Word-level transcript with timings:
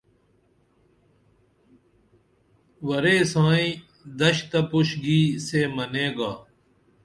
ورے 2.87 3.17
سائی 3.31 3.69
دش 4.19 4.37
تہ 4.49 4.59
پُش 4.69 4.89
گی 5.03 5.21
سے 5.47 5.61
منے 5.75 6.07
گا 6.17 6.31